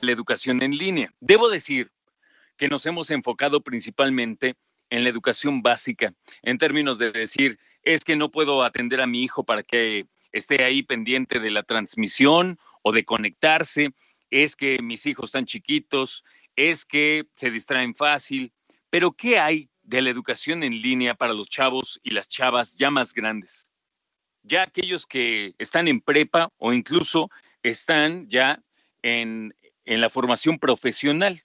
[0.00, 1.12] La educación en línea.
[1.20, 1.90] Debo decir
[2.56, 4.54] que nos hemos enfocado principalmente
[4.88, 9.22] en la educación básica, en términos de decir, es que no puedo atender a mi
[9.22, 13.90] hijo para que esté ahí pendiente de la transmisión o de conectarse,
[14.30, 16.24] es que mis hijos están chiquitos,
[16.56, 18.54] es que se distraen fácil,
[18.88, 22.90] pero ¿qué hay de la educación en línea para los chavos y las chavas ya
[22.90, 23.70] más grandes?
[24.42, 27.30] Ya aquellos que están en prepa o incluso
[27.62, 28.62] están ya
[29.02, 31.42] en, en la formación profesional.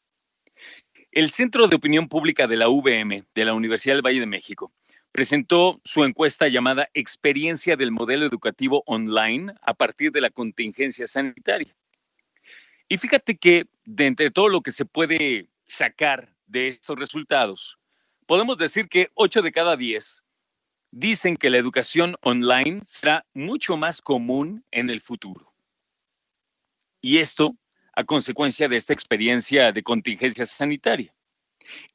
[1.11, 4.71] El Centro de Opinión Pública de la UVM, de la Universidad del Valle de México,
[5.11, 11.75] presentó su encuesta llamada Experiencia del Modelo Educativo Online a partir de la contingencia sanitaria.
[12.87, 17.77] Y fíjate que de entre todo lo que se puede sacar de esos resultados,
[18.31, 20.23] podemos decir que 8 de cada 10
[20.89, 25.53] dicen que la educación online será mucho más común en el futuro.
[27.01, 27.57] Y esto
[27.93, 31.13] a consecuencia de esta experiencia de contingencia sanitaria.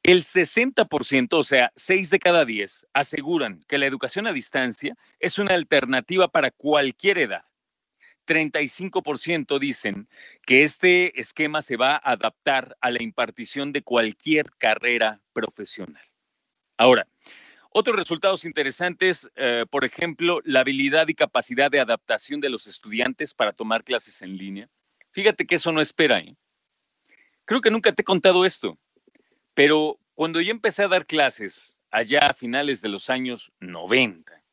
[0.03, 5.39] El 60%, o sea, 6 de cada 10, aseguran que la educación a distancia es
[5.39, 7.45] una alternativa para cualquier edad.
[8.27, 10.07] 35% dicen
[10.45, 16.06] que este esquema se va a adaptar a la impartición de cualquier carrera profesional.
[16.77, 17.07] Ahora,
[17.71, 23.33] otros resultados interesantes, eh, por ejemplo, la habilidad y capacidad de adaptación de los estudiantes
[23.33, 24.69] para tomar clases en línea.
[25.11, 26.19] Fíjate que eso no espera.
[26.19, 26.35] ¿eh?
[27.45, 28.77] Creo que nunca te he contado esto,
[29.53, 34.43] pero cuando yo empecé a dar clases allá a finales de los años 90,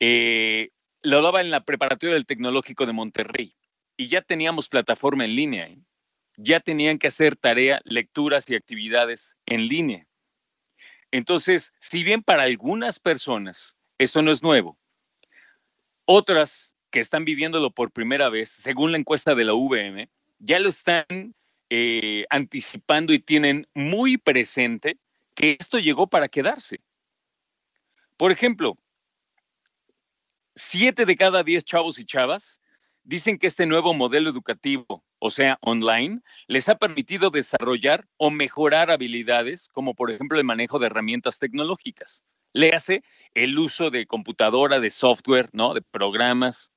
[0.00, 0.70] eh,
[1.02, 3.54] lo daba en la preparatoria del Tecnológico de Monterrey
[3.96, 5.66] y ya teníamos plataforma en línea.
[5.68, 5.78] ¿eh?
[6.36, 10.06] Ya tenían que hacer tarea, lecturas y actividades en línea.
[11.10, 14.78] Entonces, si bien para algunas personas esto no es nuevo,
[16.04, 20.08] otras que están viviéndolo por primera vez, según la encuesta de la VM,
[20.38, 21.34] ya lo están
[21.70, 24.98] eh, anticipando y tienen muy presente
[25.34, 26.80] que esto llegó para quedarse.
[28.16, 28.78] Por ejemplo,
[30.54, 32.58] siete de cada diez chavos y chavas
[33.04, 38.90] dicen que este nuevo modelo educativo, o sea, online, les ha permitido desarrollar o mejorar
[38.90, 42.22] habilidades como por ejemplo el manejo de herramientas tecnológicas.
[42.52, 43.02] Le hace
[43.34, 45.74] el uso de computadora, de software, ¿no?
[45.74, 46.72] De programas.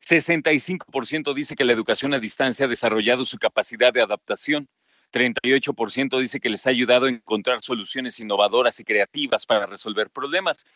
[0.00, 4.68] 65% dice que la educación a distancia ha desarrollado su capacidad de adaptación.
[5.12, 10.66] 38% dice que les ha ayudado a encontrar soluciones innovadoras y creativas para resolver problemas.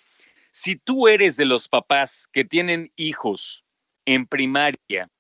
[0.51, 3.65] Si tú eres de los papás que tienen hijos
[4.07, 5.11] en primaria,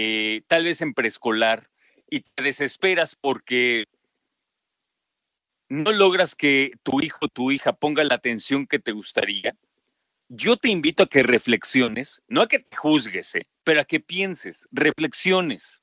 [0.00, 1.68] eh, tal vez en preescolar,
[2.08, 3.86] y te desesperas porque
[5.68, 9.56] no logras que tu hijo o tu hija ponga la atención que te gustaría,
[10.28, 13.98] yo te invito a que reflexiones, no a que te juzgues, eh, pero a que
[13.98, 15.82] pienses, reflexiones.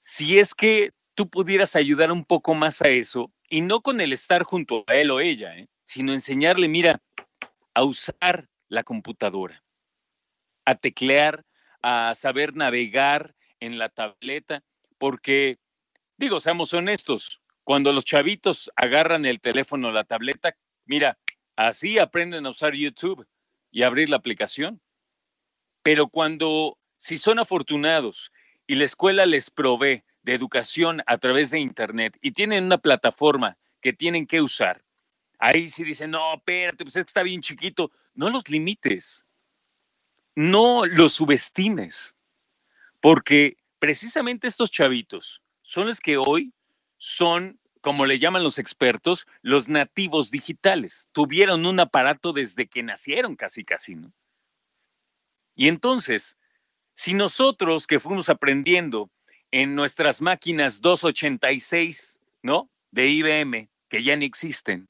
[0.00, 4.14] Si es que tú pudieras ayudar un poco más a eso, y no con el
[4.14, 7.02] estar junto a él o ella, eh, sino enseñarle, mira,
[7.74, 9.62] a usar la computadora,
[10.64, 11.44] a teclear,
[11.82, 14.62] a saber navegar en la tableta,
[14.98, 15.58] porque,
[16.16, 21.18] digo, seamos honestos, cuando los chavitos agarran el teléfono la tableta, mira,
[21.56, 23.26] así aprenden a usar YouTube
[23.70, 24.80] y abrir la aplicación.
[25.82, 28.32] Pero cuando, si son afortunados
[28.66, 33.58] y la escuela les provee de educación a través de Internet y tienen una plataforma
[33.80, 34.84] que tienen que usar,
[35.38, 37.90] ahí sí dicen, no, espérate, pues es que está bien chiquito.
[38.14, 39.26] No los limites,
[40.34, 42.14] no los subestimes,
[43.00, 46.52] porque precisamente estos chavitos son los que hoy
[46.98, 51.08] son, como le llaman los expertos, los nativos digitales.
[51.12, 54.12] Tuvieron un aparato desde que nacieron casi, casi, ¿no?
[55.54, 56.36] Y entonces,
[56.94, 59.10] si nosotros que fuimos aprendiendo
[59.50, 62.70] en nuestras máquinas 286, ¿no?
[62.90, 64.88] De IBM, que ya ni existen,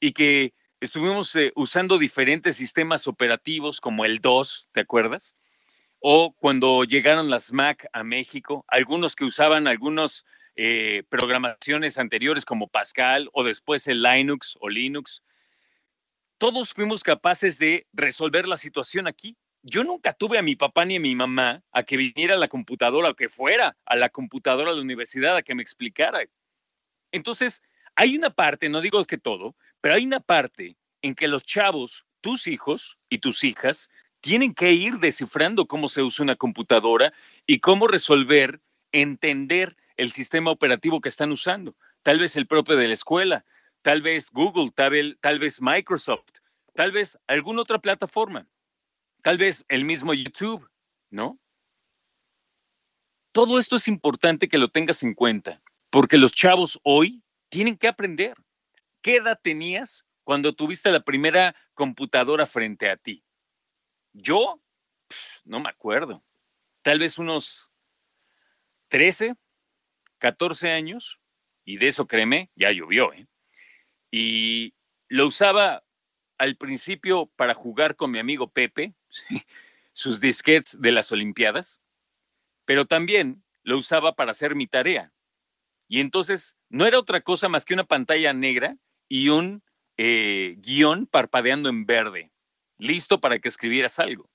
[0.00, 5.34] y que estuvimos eh, usando diferentes sistemas operativos como el DOS, ¿te acuerdas?
[6.00, 10.24] O cuando llegaron las Mac a México, algunos que usaban algunas
[10.56, 15.22] eh, programaciones anteriores como Pascal o después el Linux o Linux,
[16.38, 19.36] todos fuimos capaces de resolver la situación aquí.
[19.62, 22.48] Yo nunca tuve a mi papá ni a mi mamá a que viniera a la
[22.48, 26.20] computadora o que fuera a la computadora de la universidad a que me explicara.
[27.12, 27.62] Entonces,
[27.94, 32.04] hay una parte, no digo que todo, pero hay una parte en que los chavos,
[32.20, 33.88] tus hijos y tus hijas,
[34.20, 37.12] tienen que ir descifrando cómo se usa una computadora
[37.46, 38.60] y cómo resolver,
[38.92, 41.74] entender el sistema operativo que están usando.
[42.02, 43.44] Tal vez el propio de la escuela,
[43.82, 46.28] tal vez Google, tal vez, Microsoft,
[46.74, 48.46] tal vez alguna otra plataforma,
[49.22, 50.68] tal vez el mismo YouTube,
[51.10, 51.38] ¿no?
[53.32, 57.88] Todo esto es importante que lo tengas en cuenta, porque los chavos hoy tienen que
[57.88, 58.34] aprender.
[59.02, 63.24] ¿Qué edad tenías cuando tuviste la primera computadora frente a ti?
[64.12, 64.62] Yo,
[65.42, 66.22] no me acuerdo,
[66.82, 67.72] tal vez unos
[68.90, 69.34] 13,
[70.18, 71.18] 14 años,
[71.64, 73.26] y de eso créeme, ya llovió, ¿eh?
[74.12, 74.72] Y
[75.08, 75.82] lo usaba
[76.38, 78.94] al principio para jugar con mi amigo Pepe,
[79.92, 81.80] sus disquets de las Olimpiadas,
[82.66, 85.12] pero también lo usaba para hacer mi tarea.
[85.88, 88.76] Y entonces no era otra cosa más que una pantalla negra
[89.08, 89.64] y un
[90.02, 92.32] eh, guion parpadeando en verde,
[92.78, 94.30] listo para que escribieras algo.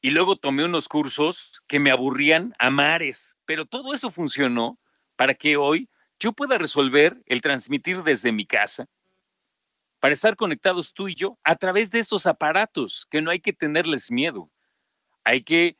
[0.00, 4.78] Y luego tomé unos cursos que me aburrían a mares, pero todo eso funcionó
[5.16, 8.86] para que hoy yo pueda resolver el transmitir desde mi casa,
[9.98, 13.52] para estar conectados tú y yo a través de estos aparatos, que no hay que
[13.52, 14.50] tenerles miedo.
[15.24, 15.76] Hay que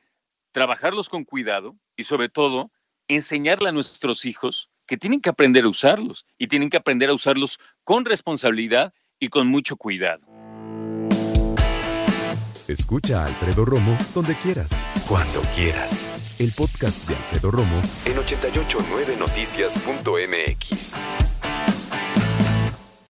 [0.51, 2.71] trabajarlos con cuidado y sobre todo
[3.07, 7.13] enseñarle a nuestros hijos que tienen que aprender a usarlos y tienen que aprender a
[7.13, 10.21] usarlos con responsabilidad y con mucho cuidado.
[12.67, 14.71] Escucha a Alfredo Romo donde quieras,
[15.07, 16.37] cuando quieras.
[16.39, 21.01] El podcast de Alfredo Romo en 889noticias.mx.